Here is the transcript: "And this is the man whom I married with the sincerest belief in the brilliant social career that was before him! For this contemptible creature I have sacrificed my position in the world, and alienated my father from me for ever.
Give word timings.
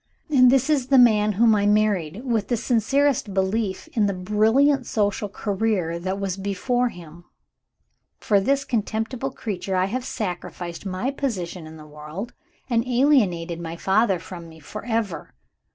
"And 0.31 0.49
this 0.51 0.67
is 0.67 0.87
the 0.87 0.97
man 0.97 1.33
whom 1.33 1.53
I 1.53 1.67
married 1.67 2.23
with 2.25 2.47
the 2.47 2.57
sincerest 2.57 3.35
belief 3.35 3.87
in 3.93 4.07
the 4.07 4.15
brilliant 4.15 4.87
social 4.87 5.29
career 5.29 5.99
that 5.99 6.19
was 6.19 6.37
before 6.37 6.89
him! 6.89 7.25
For 8.17 8.39
this 8.39 8.65
contemptible 8.65 9.29
creature 9.29 9.75
I 9.75 9.85
have 9.85 10.03
sacrificed 10.03 10.87
my 10.87 11.11
position 11.11 11.67
in 11.67 11.77
the 11.77 11.85
world, 11.85 12.33
and 12.67 12.83
alienated 12.87 13.61
my 13.61 13.75
father 13.75 14.17
from 14.17 14.49
me 14.49 14.59
for 14.59 14.83
ever. 14.85 15.35